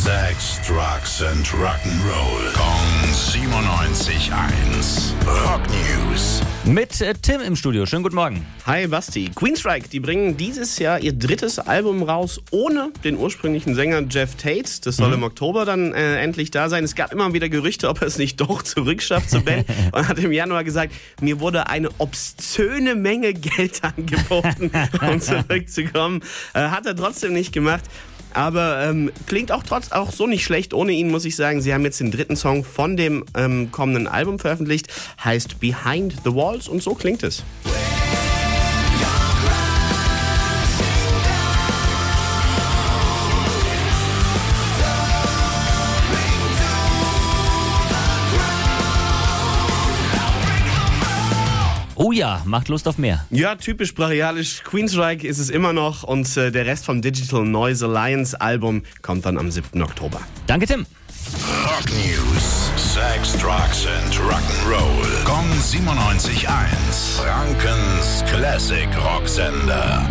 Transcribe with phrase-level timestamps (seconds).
[0.00, 2.54] Sex, Drugs and Rock'n'Roll.
[2.54, 5.12] Kong 97.1.
[5.26, 6.40] Rock News.
[6.64, 7.84] Mit äh, Tim im Studio.
[7.84, 8.46] Schönen guten Morgen.
[8.64, 9.30] Hi Basti.
[9.34, 14.70] Queenstrike, die bringen dieses Jahr ihr drittes Album raus ohne den ursprünglichen Sänger Jeff Tate.
[14.84, 16.84] Das soll im Oktober dann äh, endlich da sein.
[16.84, 20.18] Es gab immer wieder Gerüchte, ob er es nicht doch zurückschafft zur Band und hat
[20.18, 24.70] im Januar gesagt, mir wurde eine obszöne Menge Geld angeboten,
[25.06, 26.22] um zurückzukommen.
[26.54, 27.84] Äh, hat er trotzdem nicht gemacht.
[28.34, 31.60] Aber ähm, klingt auch trotz auch so nicht schlecht ohne ihn, muss ich sagen.
[31.60, 34.88] Sie haben jetzt den dritten Song von dem ähm, kommenden Album veröffentlicht,
[35.22, 37.42] heißt Behind the Walls und so klingt es.
[52.02, 53.26] Oh ja, macht Lust auf mehr.
[53.28, 54.62] Ja, typisch brachialisch.
[54.64, 59.26] Queenstrike ist es immer noch und äh, der Rest vom Digital Noise Alliance Album kommt
[59.26, 59.82] dann am 7.
[59.82, 60.18] Oktober.
[60.46, 60.86] Danke, Tim.
[61.62, 62.70] Rock News.
[62.76, 65.24] Sex, Drugs and Rock'n'Roll.
[65.24, 66.48] Kong 97.1.
[67.18, 70.08] Frankens Classic Rocksender.